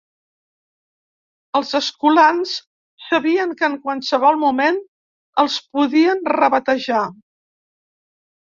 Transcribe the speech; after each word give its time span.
Els 1.59 1.73
escolans 1.79 2.53
sabien 3.09 3.53
que 3.59 3.69
en 3.73 3.77
qualsevol 3.85 4.41
moment 4.45 4.81
els 5.45 5.59
podien 5.79 6.25
rebatejar. 6.39 7.05